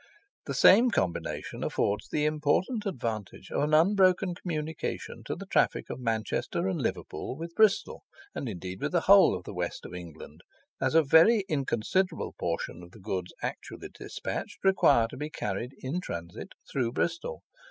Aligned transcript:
The 0.47 0.55
same 0.55 0.89
combination 0.89 1.63
affords 1.63 2.09
the 2.09 2.25
important 2.25 2.87
advantage 2.87 3.51
of 3.51 3.61
an 3.61 3.75
unbroken 3.75 4.33
communication 4.33 5.21
to 5.25 5.35
the 5.35 5.45
traffic 5.45 5.91
of 5.91 5.99
Manchester 5.99 6.67
and 6.67 6.81
Liverpool 6.81 7.37
with 7.37 7.53
Bristol, 7.53 8.01
and 8.33 8.49
indeed 8.49 8.81
with 8.81 8.93
the 8.93 9.01
whole 9.01 9.35
of 9.35 9.43
the 9.43 9.53
West 9.53 9.85
of 9.85 9.93
England, 9.93 10.41
as 10.81 10.95
a 10.95 11.03
very 11.03 11.45
inconsiderable 11.47 12.31
proportion 12.31 12.81
of 12.81 12.89
the 12.93 12.99
goods 12.99 13.31
actually 13.43 13.89
dispatched 13.89 14.57
require 14.63 15.07
to 15.07 15.17
be 15.17 15.29
carried 15.29 15.75
in 15.81 16.01
transit 16.01 16.53
through 16.67 16.93
Bristol. 16.93 17.43